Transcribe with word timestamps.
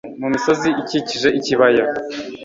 mu 0.19 0.27
misozi 0.33 0.67
ikikije 0.81 1.27
ikibaya 1.39 1.83